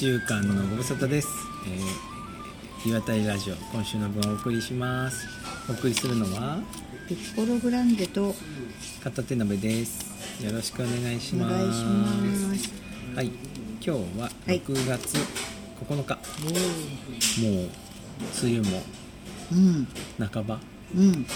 [0.00, 1.28] 週間のご無沙汰です、
[1.66, 5.26] えー、岩谷ラジオ今週の分お送りします。
[5.68, 6.58] お送りするのは
[7.06, 8.34] ピッコログランデと
[9.04, 10.42] 片手鍋です。
[10.42, 11.84] よろしくお願いします。
[13.14, 13.26] はい。
[13.26, 13.34] 今
[13.82, 14.62] 日ははい。
[14.62, 15.18] 6月
[15.86, 17.68] 9日、おもう
[18.42, 18.82] 梅雨も
[19.52, 19.86] うん。
[20.30, 20.60] 半ば
[20.96, 21.26] うん。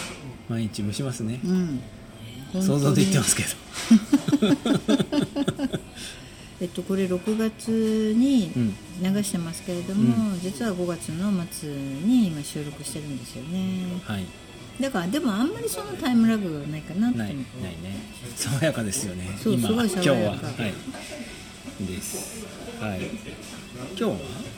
[0.49, 1.39] 毎日蒸しますね。
[1.45, 1.83] うん。
[2.63, 3.49] 想像で言ってますけど。
[4.49, 4.84] えっと
[6.95, 8.75] これ6月にうん。
[9.03, 14.01] 流してますけれども、実は5月の末に今収録してるんですよね。
[14.05, 14.25] はい。
[14.81, 17.45] だからでもあんまりそんなタイムラグがないかなってないないね
[18.37, 20.47] 爽やかですよねそう今すごい今日は爽やか。
[20.47, 20.53] は。
[20.69, 21.87] い。
[21.87, 22.47] です。
[22.81, 23.01] はい。
[23.01, 24.11] 今日は？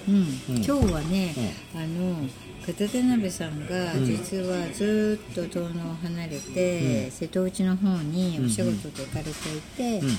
[0.09, 0.14] うん。
[0.14, 0.26] うん。
[0.56, 1.34] 今日はね、
[1.74, 2.28] あの
[2.66, 4.04] 片手鍋さんがうん。
[4.04, 7.10] 実はずっと遠野を離れて、うん。
[7.10, 9.32] 瀬戸内の方にお仕事で行かれてい
[9.79, 10.16] て、うんうん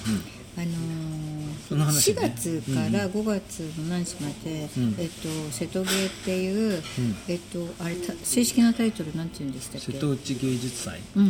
[0.57, 0.65] あの
[1.69, 2.33] そのー、4話ね。
[2.35, 4.95] 月から5月の何日まで、うん。
[4.97, 7.15] えっと、瀬戸芸っていう、うん。
[7.27, 9.91] えっと、あれた正式なタイトルなんて言うんでしたっけ？
[9.91, 10.99] 瀬戸内芸術祭。
[11.15, 11.25] うん、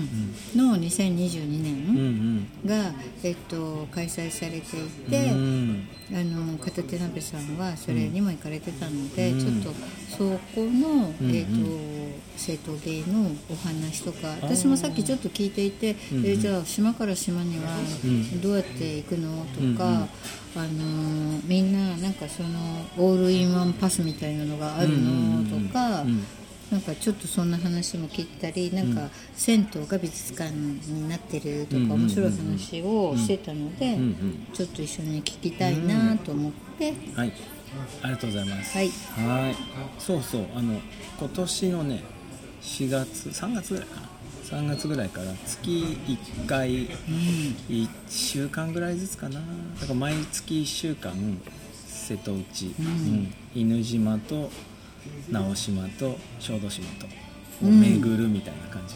[0.56, 2.48] の2022うんう年ん。
[2.66, 4.62] が、えっと、開催されてい
[5.10, 5.88] て、うん。
[6.14, 9.62] あの片手鍋さんはそれにも行かれてたので、うん。
[9.62, 10.18] ちょっとそ
[10.56, 16.26] この、うんえー、と生徒芸のお話とか私もさっきちょっと聞いていて、うん。
[16.26, 18.42] えーじゃあ島から島にはうん。
[18.42, 19.46] どうやって行くの？
[19.56, 19.76] とうんうん。
[19.78, 19.86] か、
[20.56, 22.50] あのーみんななんかその
[22.98, 25.44] オールインワンパスみたいなのがあるの？
[25.44, 26.02] とか。
[26.02, 26.26] うん
[26.70, 33.98] なんかちょっとそんな話も聞いたりなんか銭湯が美術館になってるとか面白い話をしてたので、
[34.54, 37.32] ちょっと一緒に聞きたいなと思って、はい。
[38.02, 38.78] ありがとうございます。
[38.78, 38.90] はい。
[38.90, 39.56] はい。
[39.98, 40.46] そうそう。
[40.58, 40.82] あの
[41.18, 42.04] 今年のね
[42.62, 44.10] 4月3月ぐらいかな
[44.50, 49.42] 3月ぐらいから月1回1週間ぐらいずつかな。
[49.42, 51.14] だから毎月1週間
[51.86, 53.34] 瀬戸内、うん。
[53.54, 54.50] 犬島と
[55.30, 57.08] 直島と小豆島と
[57.66, 58.96] を巡るみたいな感じ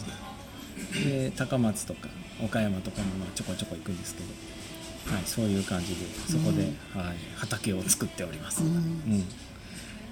[1.04, 2.08] で,、で高松とか
[2.42, 6.64] 岡山とかもまあちょこちょこ行くんですけど、はい、そういう感じでそこで、
[6.94, 8.70] はい、畑を作っております、うん。
[8.70, 9.26] うん、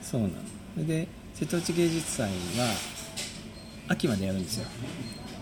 [0.02, 0.28] そうな
[0.76, 2.74] ので瀬戸内芸術祭は
[3.88, 4.68] 秋までやるんですよ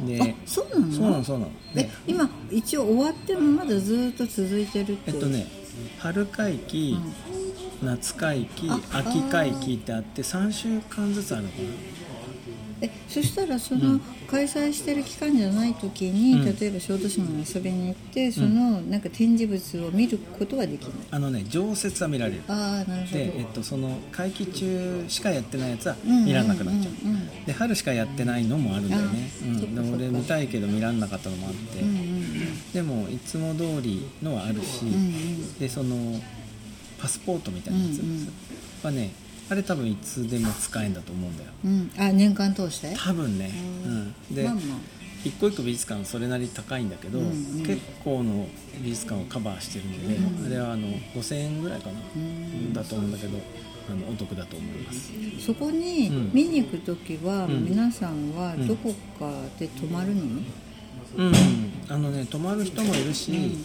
[0.06, 0.92] であそうなの？
[0.94, 1.52] そうなのそうなの。
[1.76, 5.12] えで今一応終わってもまだずっと続いてるって。
[5.12, 5.48] えっとね
[6.00, 6.98] 春会期、
[7.84, 11.56] 夏会期あ秋会期ってあって3週間ずつあるのか
[12.82, 14.02] えそしたらそうのん。
[14.28, 16.60] 開催してる期間じゃない時に、うん。
[16.60, 22.42] 例えば小豆島に遊びに行ってそのなんか展示物を見ることはできない、なあのね常設は見られる。
[22.48, 23.18] ああなるほど。
[23.18, 32.18] で、えっと、その会期中しかやってないやつはうん見らんなくなっちゃう,、うんうんうんで春しかやってないのもあるんだよね、あうん、で俺見たいけど見らんなかったのもあって、うんうん
[32.74, 35.54] でもいつも通りのはあるし、うんうん。
[35.58, 36.22] でその
[37.00, 38.00] パスポートみたいなやつ。
[38.00, 38.30] うんうん。
[38.84, 39.12] はね
[39.50, 41.50] あれ多分いつでも使えんだと思うんだよ。
[41.66, 41.72] うん。
[41.72, 42.94] うんあ年間通して？
[42.98, 43.52] 多分ね、
[43.86, 43.98] ううん。
[44.08, 44.62] ん、で、まあま
[45.24, 47.30] 一個一個美術館それなり高いんだけど、うんう
[47.62, 48.48] ん結構の
[48.84, 52.74] 美術館をカバーしてるので、うんあれはあの5000円ぐらいかな、ん。
[52.74, 53.38] だと思うんだけど
[53.90, 55.12] あのお得だと思います。
[55.38, 56.32] あそこにうん。
[56.34, 57.66] 見に行く時は、うん。
[57.66, 60.22] 皆さんはどこかで泊まるの、
[61.18, 61.32] うん。
[61.90, 63.58] あのね泊まる人もいるし、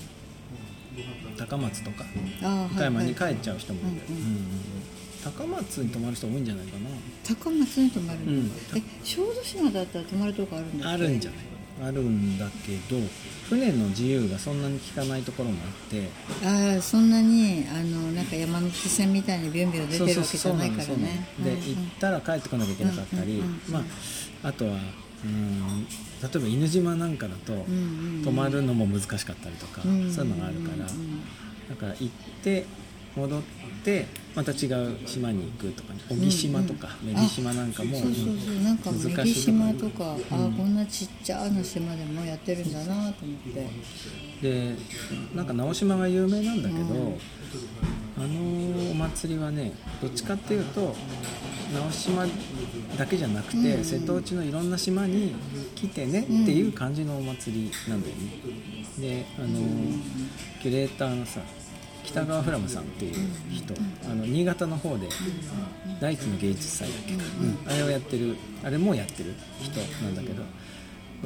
[1.37, 2.05] 高松とか
[2.43, 4.47] ああ岡山に帰はいっちゃう人もいる、うん
[5.25, 6.91] 高松に泊まる人多いんじゃないかな。
[7.25, 8.51] 高松に泊まるの、うん。
[8.77, 11.41] え小豆島だったら泊まるとこあるんだあるんじゃない？
[11.83, 13.01] あるんだけど
[13.49, 16.09] 船の自由がそんなに効かないところもあって。
[16.45, 21.27] ああそんなにあのなんか山手線みたいにビュンビュン出てるわけじゃないからね。
[21.43, 21.61] で、行っ
[21.99, 23.81] たら帰ってこなきゃいけなかったり、ま
[24.45, 24.73] あ、あとは
[25.25, 25.87] うん
[26.23, 27.65] 例えば犬島なんかだと、
[28.25, 30.13] 泊まるのも難しかったりとか、うん。
[30.13, 32.09] そういうのがあるから、だから行っ
[32.43, 32.65] て
[33.17, 33.62] 戻って
[34.35, 38.63] また違う島に行くとかね小木島とか女木島なんかも、そうそうそう。
[38.63, 43.69] なんか難しい右島とか、あこんなちっちゃな島でもやってるんだなと思って。
[44.41, 44.75] で
[45.35, 47.19] なんか直島が有名なんだけど、うん。
[48.15, 50.95] あのお祭りはねどっちかっていうと
[51.75, 52.27] 直島
[52.97, 55.35] だけじゃなくて、瀬戸内のいろんな島に
[55.75, 58.33] 来てねっていう感じのお祭りなんだよね。
[58.99, 59.49] であの
[60.61, 61.41] キュレーターのさ
[62.05, 63.15] 北川フラムさんっていう
[63.51, 63.75] 人、
[64.11, 65.09] あの新潟の方で
[66.01, 67.73] 大地の芸術祭だっけか、うん。
[67.73, 70.43] あれをやってるあれもやってる人なんだけど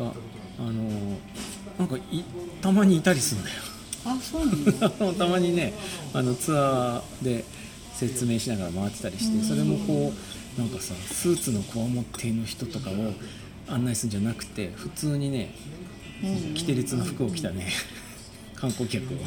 [0.04, 0.12] が
[0.58, 0.72] あの
[1.78, 2.24] なんかい
[2.60, 3.56] たまにいたりするんだよ。
[4.04, 4.90] あそうなんだ。
[5.18, 5.72] たまにね
[6.12, 7.44] あのツアーで
[7.94, 10.12] 説明しながら回ってたりしてそれもこ
[10.56, 12.94] うなんかさスーツのこわもっての人とかを
[13.68, 15.54] 案内するんじゃなくて普通にね
[16.22, 16.54] うん。
[16.54, 17.68] 着て列の服を着たね
[18.54, 19.18] 観光客を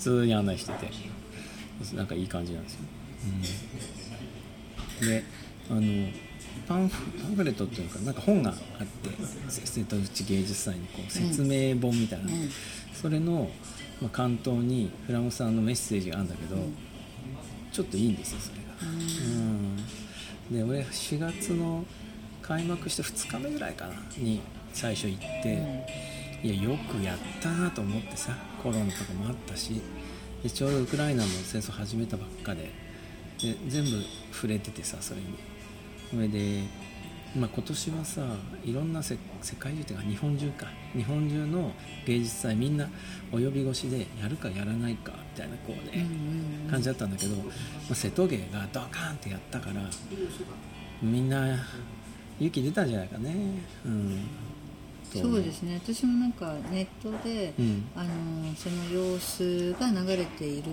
[0.00, 1.20] 普通に案内してて。
[1.94, 2.80] なんかいい感じなんですよ、
[5.00, 5.24] うん、で
[5.70, 5.80] あの
[6.68, 8.10] パンフレットっていうのかな。
[8.12, 9.08] んか本があって
[9.48, 12.50] 瀬戸内芸術祭のこう説明本みたいな、うん。
[12.92, 13.48] それの、
[14.00, 16.56] まあ、関東にフラムさんのメッセージがあるんだけど、
[17.72, 18.74] ちょっといいんですよそれが。
[18.82, 19.76] うん、
[20.52, 21.84] で俺4月の
[22.42, 23.94] 開幕して2日目ぐらいかな。
[24.18, 24.40] に
[24.72, 25.86] 最初行って、
[26.42, 29.80] いやよくやったなと思ってさコロナとかもあったし
[30.42, 32.70] でちょうどウクライナの戦争始めたばっかで
[33.40, 33.90] で全部
[34.32, 35.26] 触れててさそれに。
[36.10, 36.62] それで、
[37.36, 38.22] まあ、今年はさ
[38.64, 40.66] いろんなせ世界中っていうか日本中か。
[40.92, 41.70] 日本中の
[42.04, 42.88] 芸術祭みんな
[43.30, 46.04] お呼び越しでやるかやらないかみたいなこうね、
[46.68, 47.42] 感じだったんだけど、ま
[47.92, 49.82] あ、瀬戸芸がドカーンってやったから
[51.00, 51.56] みんな
[52.40, 53.36] 勇気出たんじゃないかね。
[53.84, 54.26] うん、
[55.12, 55.80] そうですね。
[55.82, 57.84] 私もなんかネットで、うん。
[57.96, 60.70] あのその様子が流れている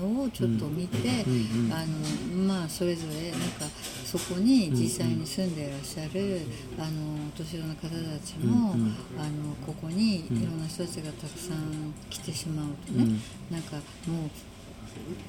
[0.00, 1.24] のをちょっと見て、
[1.70, 3.66] あのまあそれぞれなんか
[4.04, 6.40] そこに実際に住んでいらっしゃる、
[6.78, 7.88] あのお年寄りの方た
[8.26, 13.20] ちも、あのここにいろんな人たちがたくさん来てしまうとね、うん。
[13.50, 14.30] なんかもう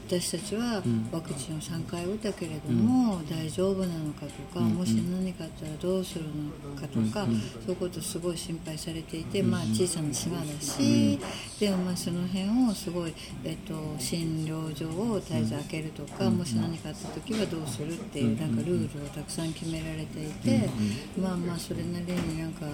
[0.07, 1.09] 私たちはん。
[1.11, 11.19] ワクチンを3回打ったけれども、大丈夫なのかとか、うんもし何かあったらどうするのかとか、うんそういうことすごい心配されていて、まあ、小さな島だし、
[11.59, 13.13] でもまあその辺をすごい、
[13.43, 20.69] えっと、診療所を絶えず開けるとか、もし何かあった時はどうするっていうなんかルールをたくさん決められていて、
[21.17, 22.65] まあまあそれなりになんか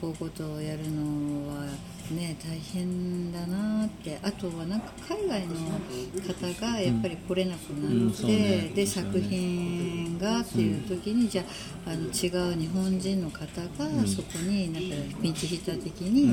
[0.00, 1.66] こういうことをやるのは
[2.10, 4.18] ね大変だなって。
[4.22, 8.72] あとはなんか海外の方がやっぱり来れなくなって、うんそうね。
[8.74, 11.44] で作品がっていう時に、じゃ
[11.86, 16.26] ああの違う日本人の方がそこになんかピンチヒッター的うんうんにう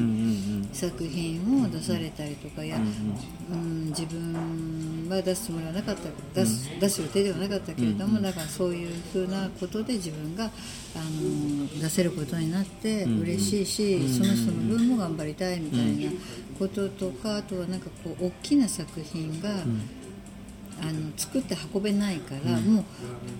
[0.65, 0.69] ん。
[0.73, 6.09] 作品を出されたりとかや、うん、自分は出すつもりはなかった
[6.39, 10.49] 出す出す予定ではなかったけれども、だからそういうふうなことで自分が
[10.97, 16.11] あの出せることになって嬉しいし、その人の分も頑張りたいみたいな
[16.59, 19.49] こととかあとはなんかこう大きな作品が、
[20.81, 22.83] あの作って運べないから、もう、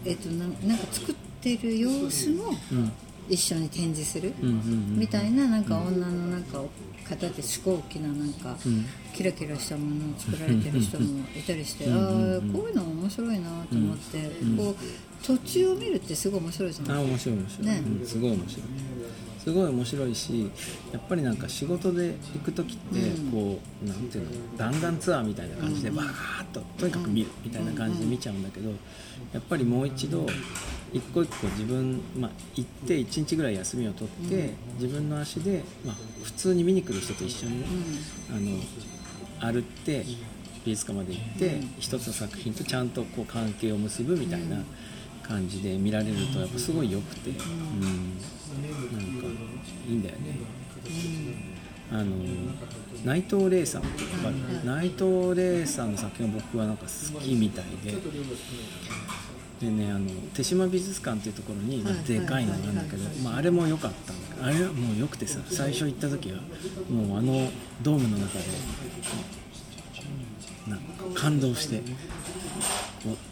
[0.06, 2.92] えっとななんか作ってる様子もうん。
[3.30, 4.33] 一緒に展示する。
[4.42, 6.62] うんうんみたいななんか女のなんか
[7.07, 8.57] 方ですごい大きななんかん。
[9.13, 11.98] キラキラしたものを作られてる人もいたりしてああ
[12.54, 14.75] こういうの面白いなと思ってこう
[15.24, 16.98] 途中を見るってすごい面白いじゃない。
[16.98, 17.84] あ面白い面白い、ね。
[17.86, 18.98] うんすごい面白い。
[19.48, 20.52] すごい面白いし
[20.92, 23.00] やっぱりなんか仕事で行く時って
[23.31, 26.08] こう、なんていうの弾丸ツアーみたいな感じでバー
[26.42, 28.72] ッととにかく見るみたいな感じで見ちゃうんだけど
[29.31, 30.25] やっぱりもう一度
[30.92, 37.68] 一個一個自分、まあ、行って1日ぐらい休みを取って、自分の足で、まあ、普通に見に来る人と一緒にね、
[38.30, 38.34] あ
[39.48, 40.06] の歩って
[40.66, 44.58] 美術館まで行って、一つの作品とちゃんとこう関係を結ぶみたいな
[45.27, 49.27] 感じで見られるとやっぱすごい良くて、うん、なんか
[49.88, 50.39] いいんだよね。
[51.91, 52.06] あの
[53.06, 53.83] 内藤玲さん。
[54.65, 57.95] 内藤玲さんの作品が僕はなんか好きみたいで。
[59.59, 66.37] でね、あの手島美術館っていうところに、でかいのがあるんだけど、まあ、あれも良かったんだあれはもう良くてさ最初行った時は
[66.92, 67.49] もうあの
[67.81, 68.45] ドームの中で
[70.68, 71.81] なんか感動して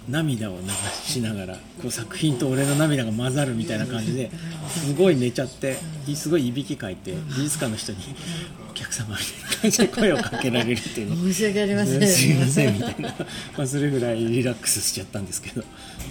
[0.10, 0.68] 涙を流
[1.04, 4.32] しながらこう作品と俺の涙が混ざるみたいな感じで
[4.68, 5.78] すごい寝ちゃって
[6.16, 7.98] すごいいびきかいて美術館の人に
[8.70, 13.16] 「お客様」みたいな感じで声をかけられるっていうね申し訳ありませんすいませんみたいな。
[13.58, 15.64] まあそれぐらいリラックスしちゃったんですけど。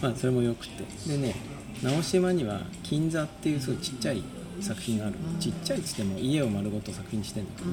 [0.03, 0.85] まあそれもよくて。
[1.07, 1.35] でね
[1.83, 4.23] 直島には金座っていうすごいちっちゃい
[4.61, 5.15] 作品がある。
[5.41, 7.71] ちっちゃいっつっても家を丸ごと作品にしてんだけど、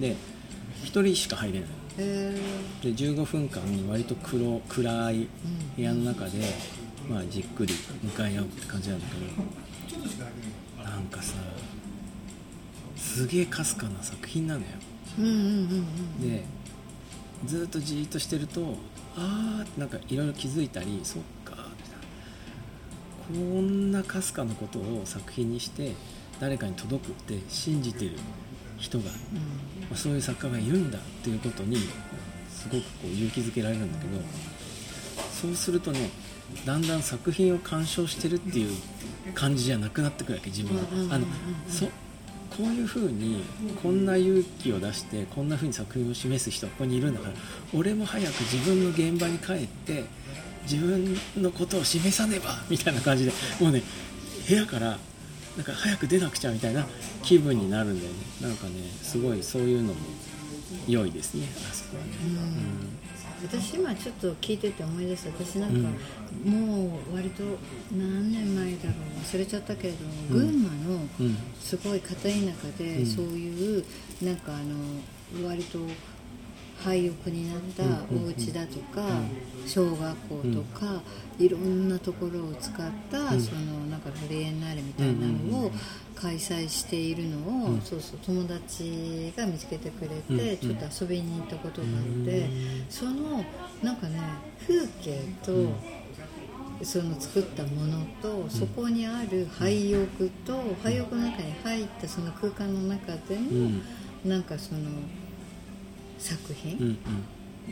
[0.00, 0.16] で
[0.84, 1.68] 1人しか入れない。
[1.68, 2.34] へで
[2.82, 5.28] 15分間に割と黒暗い
[5.76, 6.38] 部屋の中で、
[7.08, 9.94] まあ、じっくり向かい合うって感じなんだけ
[10.80, 11.34] どなんかさ
[12.96, 14.66] すげえかすかな作品なのよ。
[15.18, 16.30] ーうんうんうん。
[16.30, 16.44] で
[17.44, 18.76] ずっとじーっとしてると
[19.16, 25.92] あーってなんかいろいろ気づいたりそっかみたいなこんなかすかなことを作品にして
[26.40, 28.12] 誰かに届くって信じてる
[28.82, 29.10] 人が、ま
[29.94, 31.76] あそういう作家がいるんだっていうことに
[32.50, 34.20] すごくこう勇気づけられるんだけど
[35.30, 36.10] そうするとね
[36.66, 38.76] だんだん作品を鑑賞してるっていう
[39.34, 40.76] 感じじゃなくなってくるわけ自分
[41.08, 41.14] が。
[41.14, 41.26] あの
[41.68, 41.86] そ
[42.56, 43.42] こういうふうに
[43.82, 47.34] こんな勇気を出してこんなふうに作品を示す人がここにいるんだから
[47.72, 50.04] 俺も早く自分の現場に帰って
[50.64, 53.82] 自分のことを示さねばみたいな感じでもうね
[54.46, 54.98] 部屋から
[55.56, 56.86] なんか早く出なくちゃみたいな
[57.22, 58.18] 気分になるんだよね。
[58.40, 60.00] なんかねすごいそういうのも
[60.88, 63.48] 良いですねあそこはね、うん。
[63.48, 65.30] 私今ちょっと聞いてて思い出した。
[65.44, 65.88] 私なんか、
[66.44, 67.42] もう割と
[67.92, 71.36] 何年前だろう忘れちゃったけれども、群馬のうん。
[71.60, 72.38] すごい片田舎
[72.78, 73.06] で、うん。
[73.06, 73.84] そういう
[74.22, 74.58] なんかあ
[75.42, 75.78] の割と
[76.84, 77.82] 廃屋になった
[78.14, 79.02] お家だとか、
[79.66, 81.02] 小学校とか、
[81.38, 83.40] いろんなところを使った、うん。
[83.40, 85.70] そのなんかフリエンナーレみたいなのを
[86.14, 87.80] 開催しているのを、うん。
[87.82, 93.44] そうそう友達が見つけてくれうんて、ちょっと遊びに行ったことがあって、うんその
[93.82, 94.20] なんかね
[94.66, 95.74] 風景と、うん。
[96.82, 100.04] その作ったものと、そこにある廃屋
[100.44, 103.82] と、廃屋の中に入ったその空間の中での、うん。
[104.24, 104.80] なんかその
[106.22, 106.98] 作品、うん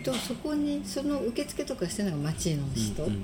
[0.05, 3.15] とそこにその受付とかしてるのが町の人、うんうん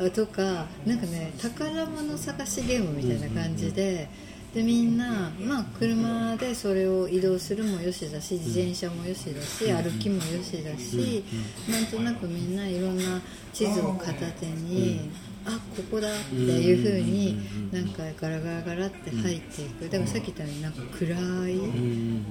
[0.00, 4.08] うんとかなんかね宝物探しゲームみたいな感じで、
[4.52, 11.24] でみんな、まあ、車でそれを移動するもよしだし自転車もよしだし、うん歩きもよしだし、
[11.70, 13.20] なんとなくみんないろんな
[13.52, 15.10] 地図を片手に、
[15.44, 17.38] あここだっていうふうに
[17.72, 17.84] うん。
[17.84, 19.88] なんかガラガラガラって入っていく。
[19.88, 21.08] だからさっき言ったようになんか暗
[21.48, 21.58] い、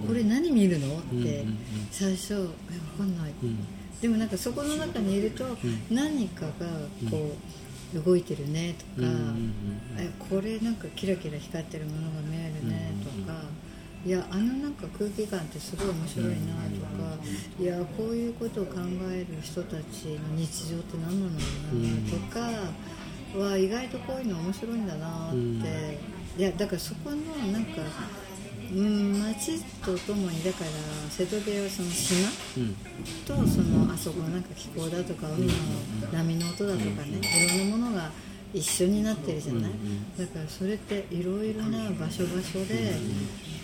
[0.08, 1.00] これ何見るの？
[1.00, 1.46] って
[1.92, 2.38] 最初え
[2.98, 3.58] 分かんない、うん。
[4.00, 5.46] でもなんかそこの中にいると
[5.90, 6.52] 何かが
[7.10, 7.36] こ
[7.94, 9.08] う動いてるねとか、
[10.30, 13.11] これなんかキラキラ光ってるものが見えるねとか、
[14.04, 17.24] いやあのなんか空気感ってすごい面白いなとか、
[17.60, 18.74] いやこういうことを考
[19.12, 21.46] える人たちの日常って何なのか
[22.42, 25.62] なとかは意外とこういうの面白いんだなって、うん。
[26.38, 27.18] いやだからそこの
[27.52, 27.82] なんか
[28.74, 30.72] うん街とともにだから
[31.12, 32.76] 瀬戸部屋はその島うん。
[33.28, 35.54] とそのあそこなんか気候だとか海の
[36.12, 38.10] 波の音だとかねいろんなものが
[38.54, 39.72] 一緒になってるじゃない？
[40.18, 42.96] だからそれっていろいろな場所場所で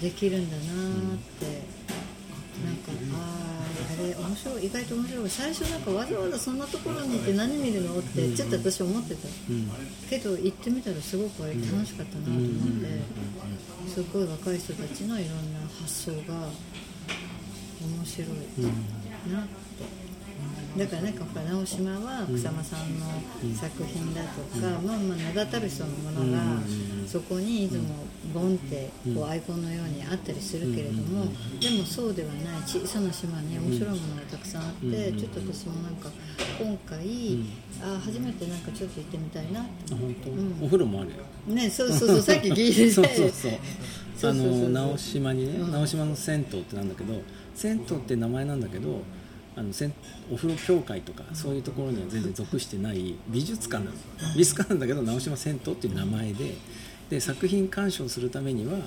[0.02, 0.66] できるんだなっ
[1.18, 1.78] て。
[2.58, 5.30] なんかあーあれ面白い意外と面白い。
[5.30, 9.28] 最初なんかわざわざそんなところに行って何見るのってちょっと私思ってた。
[9.50, 9.70] うん。
[10.10, 12.44] けど行ってみたらすごくあれ楽しかったなと思っ
[12.82, 13.38] て。
[13.88, 16.50] すごい若い人たちのいろんな発想が
[17.82, 20.07] 面白いなって
[20.78, 23.06] だからなんかほら直島は草間さんの
[23.56, 26.62] 作品だとか、まあまあ名だたる人のものが
[27.08, 31.26] そこにいつもボンってこうアイコンのようにあったりするけれども
[31.60, 36.10] でもそうではない小さな島に面白いものがたくさんあってちょっと私もなんか
[36.60, 37.40] 今回
[37.82, 40.58] あ初めてなんかちょっと行ってみたいなってあ本当、うん。
[40.62, 41.16] お風呂もあるよ。
[41.48, 42.92] ねそうそうそうさっき聞いてて。
[42.92, 43.50] そうそうそ
[44.28, 44.32] う。
[44.32, 45.72] あの直島にね、うん。
[45.72, 47.22] 直島の銭湯ってなんだけど
[47.56, 49.02] 銭湯って名前なんだけど
[49.58, 49.72] あの
[50.32, 53.98] お風呂協会とかそういうところには全然属してない美術館なの
[54.36, 56.54] 美術館なんだけど直島銭湯っていう名前で
[57.10, 58.78] で作品鑑賞するためには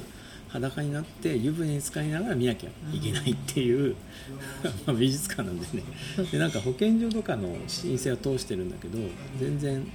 [0.49, 3.97] 裸になって湯船に浸かりながら見なきゃいけないっていう、
[4.87, 5.83] ま あ美術館なんでね。
[6.31, 8.99] でなんか保健所とかの申請は通してるんだけど
[9.41, 9.87] 全然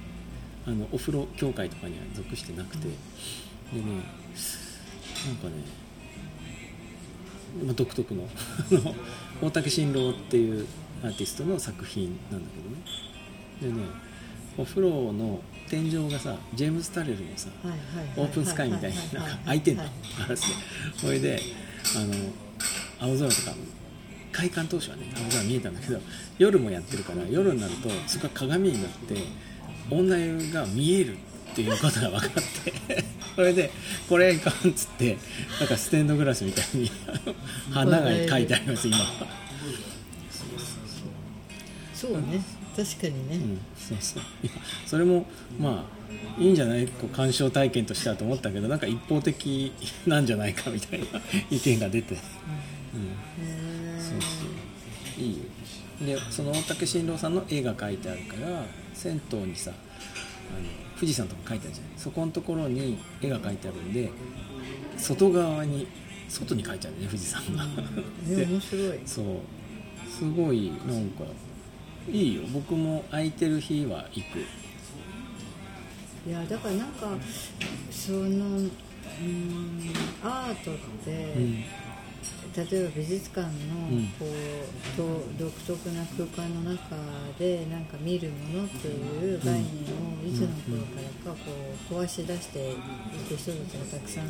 [0.66, 2.88] あのお風呂協会とかには属してなくて。
[3.72, 4.16] でね
[5.26, 5.54] なんかね、
[7.64, 8.28] まあ、独特の
[8.70, 8.94] あの
[9.40, 10.66] 大竹新郎っていう
[11.02, 12.48] アーティストの作品なんだ
[13.60, 13.74] けどね。
[13.74, 13.86] でね
[14.58, 17.48] お風呂の天井がさジェームス・タレルのさ
[18.16, 19.82] オープンスカイみたいになんか開いてんの。
[19.82, 20.54] はいガラスで
[20.96, 21.40] それで
[21.96, 23.56] あの青空とか
[24.32, 26.00] 開館当初はね青空見えたんだけど
[26.38, 29.14] 夜もやってるから夜になるとそこが鏡になって
[29.90, 32.30] 女湯が見えるっていうことが分かっ
[32.88, 33.04] て
[33.36, 33.70] それで
[34.08, 35.18] これいかんっつって
[35.60, 36.90] なんかステンドグラスみたいに
[37.70, 38.96] 花が書いてあります今。
[41.94, 42.42] そうね。
[42.76, 44.22] 確かにね、うんそうそう。
[44.86, 45.26] それも
[45.58, 45.86] ま
[46.38, 49.72] あいいんじゃないこう鑑賞体験としてはと思ったけどなんか一方的
[50.06, 51.06] なんじゃないかみたいな
[51.50, 52.18] 意見が出て、う
[53.98, 55.22] そうそう。
[55.22, 55.44] いいよ。
[56.00, 59.74] でその大竹新郎さんの絵が描いてあるから銭湯にさあ
[60.60, 64.10] の富士山とか描いてあるじゃんそこのところに絵が描いてあるんで
[64.96, 65.86] 外側に
[66.28, 67.64] 外に描いてあるね富士山が。
[68.28, 69.00] えで面白い。
[69.06, 69.24] そう。
[70.10, 71.24] すごいなんか
[72.10, 72.42] いいよ。
[72.52, 74.38] 僕も空いてる日は行く。
[76.28, 77.06] いやだからなんか
[77.90, 78.70] そのうん
[80.24, 81.64] アートって、うん
[82.56, 83.50] 例えば美術館の
[84.18, 86.96] こう、と独特な空間の中
[87.38, 87.84] でなん。
[87.86, 91.52] か見るものっていう概念をいつの頃からかこ
[91.90, 92.74] う壊し出してい
[93.28, 94.26] く人たちがたくさん。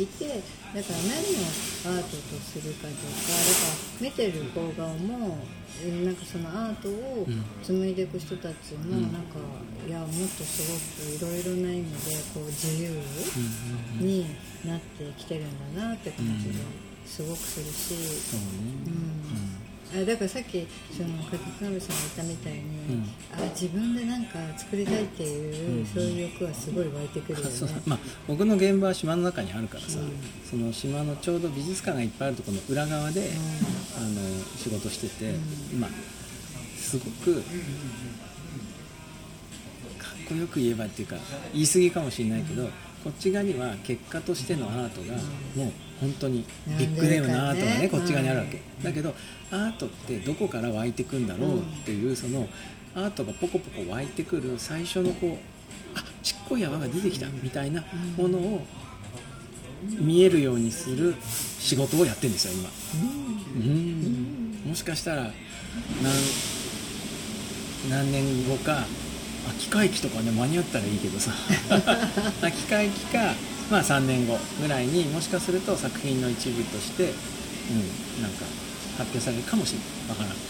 [0.00, 5.38] いてだから何をアートとするかとかだから見てる方側も
[6.04, 6.16] なん。
[6.16, 7.26] かそのアートを
[7.62, 9.22] 紡いでいく人たちもなん。
[9.32, 9.38] か、
[9.86, 12.90] いやもっとすごくいろいろな意味でこう自由
[14.00, 14.26] に
[14.66, 15.74] なってきてるん。
[15.74, 16.54] だなって感じが
[17.08, 17.94] すごくするし。
[18.30, 19.58] そうん。
[19.90, 23.04] あだからさっきその柿鍋さんが言ったみたいに、ん。
[23.32, 27.54] あ自分でなんか作りたいっていう、そういう欲はすごい湧いてくるよね。
[27.86, 29.98] まあ、僕の現場は島の中にあるからさ、
[30.48, 33.30] その島のちょうど美術館がいっぱいあるところの裏側で、
[33.96, 34.20] あの
[34.58, 35.32] 仕事してて、
[35.78, 35.90] まあ
[36.78, 37.44] すごくかっ
[40.28, 41.16] こよく言えばっていうか
[41.54, 42.68] 言い過ぎかもしれないけど、
[43.02, 45.16] こっち側には結果としてのアートが
[45.56, 46.44] もう本当に
[46.78, 49.14] ビッグネームのアートがねうんこっち側にあるわけ、だけど
[49.50, 52.48] アートってどこから湧いてくんだろうっていうその
[52.94, 55.38] アートがポコポコ湧いてくる最初のこ
[55.94, 57.84] うあちっこい泡が出てきたみたいな
[58.16, 58.66] ものを
[60.00, 62.68] 見えるようにする仕事をやってるんですよ今。
[63.64, 64.62] うん。
[64.66, 65.32] もしかしたら何
[67.90, 68.84] 何年後か
[69.50, 71.32] 秋会期とかね間に合ったらいいけどさ。
[72.42, 73.34] 秋会期か、
[73.70, 77.12] まあ、3年後ぐらいにもしかすると作品の一部として、う
[78.18, 78.46] ん、なんか
[78.96, 79.88] 発表されるかもしれない。
[80.08, 80.40] わからん、うん。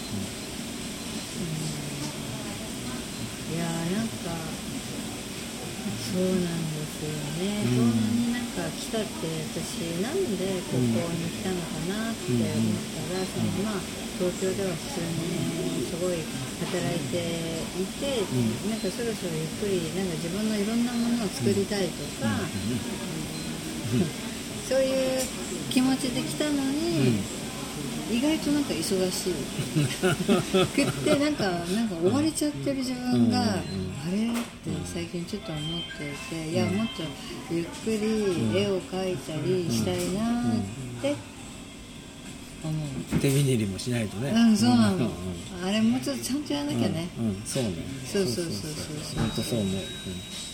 [3.55, 4.15] いやーなんか
[6.09, 7.11] そうなんですよ
[7.43, 7.91] ね、うん。
[7.91, 9.11] 東南になんか来たって
[9.51, 13.83] 私なんでここに来たのかなって思ったら、そのまあ
[14.19, 16.23] 東京では普通にすごい
[16.59, 17.19] 働いて
[17.79, 18.71] いて、うん。
[18.71, 22.29] なんかそろそろゆっくりなんか自分のいろんなものを作りたいとか、
[24.69, 25.23] そういう
[25.71, 27.23] 気持ちで来たのに、
[28.11, 29.35] 意外となんか忙しい。
[30.67, 33.47] くってなんかなんか追われちゃってる自分が、うん。
[34.09, 34.29] あれ？
[34.29, 35.63] って最近ちょっと思っ
[35.99, 37.03] ていて、いやもっと
[37.51, 41.38] ゆっくり絵を描いたりしたいなって。
[43.21, 44.31] 手びねりもしないとね。
[44.31, 45.11] うん、そうなの、んん
[45.65, 47.71] あれもうちょっとちゃんとやらなきゃね、うん、うんそうね。
[48.07, 49.21] そうそうそうそうそう。
[49.21, 49.71] 本当そう思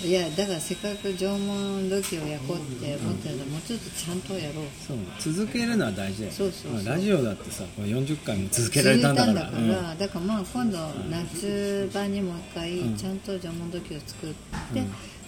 [0.04, 4.64] う、いやだからせっかく縄文土器を焼こうって思ってたら、もうちょっとちゃんとやろう。
[4.86, 4.98] そう
[5.34, 6.82] 続けるのは大事だよそうそうそう。
[6.84, 9.50] まあラジオだってさこれ40回も続けられたんだから。
[9.50, 10.78] 続いたんだから、だからまあ今度
[11.10, 12.96] 夏場にもう一回うん。
[12.96, 14.32] ちゃんと縄文土器を作っ
[14.72, 14.82] て、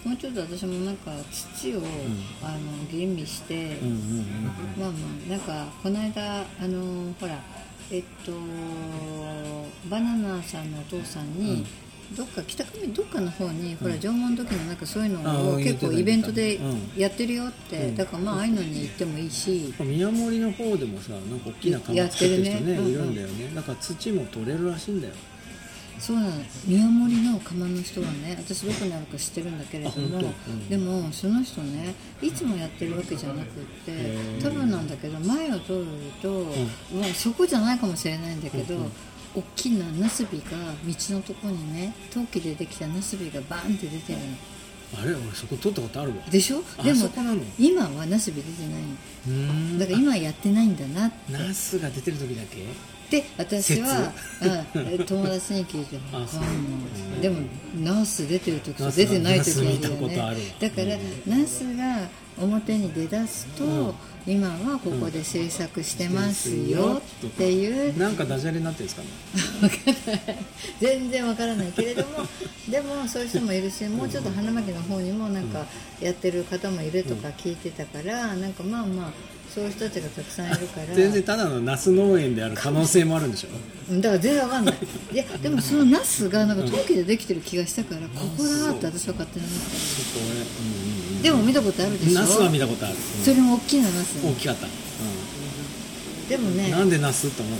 [0.07, 1.81] もうちょっと私もなんか土を、
[2.41, 2.57] あの
[2.89, 4.25] 吟味して、うんうんうん
[4.79, 7.37] まあまあなんかこの間あのほら
[7.91, 8.31] えっと
[9.89, 11.65] バナナさんのお父さんに、
[12.15, 16.91] どっか北上どっかの方に、ほら縄文土器のなんかそういうあのを結構イベントでうん。
[16.97, 17.95] やってるよって、うん。
[17.97, 22.91] だからまあああいうのに行ってもいいし、宮森の方でもさなんか大きな釜作ってる人ねうんうん。
[22.91, 23.51] いるんだよね。
[23.53, 25.13] だから土も取れるらしいんだよ
[25.99, 26.31] そうなの。
[26.65, 30.51] 宮森の窯の人はね私どこにあるか知ってるんだけれども、当？
[30.51, 30.69] うん。
[30.69, 35.85] でもその人ねいつもやってるわけじゃなくって多分なんだけど前を通る
[36.21, 36.45] と、
[36.93, 38.91] まあ、そこじゃないかもしれないんだけど、うんうん。
[39.35, 40.43] 大きなナスビが
[40.85, 44.25] 道のとこにね陶器でできたナスビがバーンって出てるの。
[44.99, 45.11] あれ？
[45.11, 46.17] 俺そこ取ったことあるわ。
[46.31, 46.63] でしょ？
[46.77, 47.09] あでも
[47.59, 49.77] 今はナスビ出てないん。
[49.77, 51.33] だから今やってないんだなって。
[51.33, 52.63] ナスが出てる時だけ？
[53.09, 54.11] で私は、
[54.75, 56.41] うん、友達に聞いてあそう。
[56.41, 57.37] んないでも
[57.79, 59.99] ナス出てる時と出てない時あるよ
[60.31, 60.55] ね。
[60.59, 63.93] だから、ナスが表に出だすと、うん。
[64.27, 69.03] 今はここで制作してますよっていう、なんかダジャレになってるんですか
[70.27, 70.39] ね？
[70.81, 72.27] 全然わからないけれども
[72.69, 75.65] でもそういう人もいるしもうちょっと花巻の方にもなんか
[76.01, 80.93] やってる方もいるとか聞いてたから、なんかまあまあそういう人たちがたくさんいるから。
[80.95, 83.47] 全然ただのナス農園である可能性もあるんでしょ？
[83.91, 84.75] うんだから全然わかんない。
[85.13, 90.43] いやでもそのナスがなんか陶器でできてる気がしたからここだって私は勝手に思っそこ俺うん
[91.17, 91.19] う。
[91.19, 92.19] んたでも見たことあるでしょ？
[92.19, 94.23] ナスは見たことある、うんそれも大きなナス。
[94.23, 94.67] 大きかった、
[96.29, 96.65] でもね。
[96.65, 97.59] うん、なんでナスと思っ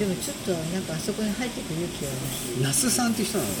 [0.00, 3.54] でもちょっとなんかあそこに入ってく勇気はあるたナスさんって人なのか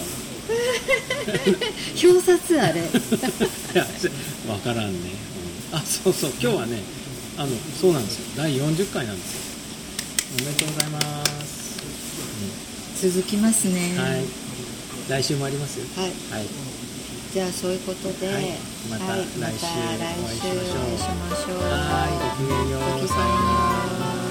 [2.02, 2.80] 表札あれ。
[2.80, 2.90] な い
[3.74, 3.86] や
[4.48, 4.98] わからんね、
[5.32, 5.37] うん
[5.72, 6.82] あそうそう今日はね
[7.36, 7.48] あの
[7.80, 8.42] そうなんですよ。
[8.42, 10.42] 第40回なんですよ。
[10.42, 11.00] おめでとうございま
[11.44, 11.80] す、
[13.08, 13.96] 続きますね。
[13.96, 14.24] はい。
[15.08, 15.86] 来週もありますよ。
[15.96, 16.10] はい。
[16.30, 16.46] はい。
[17.32, 18.44] じゃあそういうことで、はい。
[18.90, 21.58] また来週来週お会いしましょう。
[21.62, 22.40] はい。
[22.40, 22.80] ごきげんよう。
[22.80, 23.24] ごきげんよ
[24.24, 24.27] う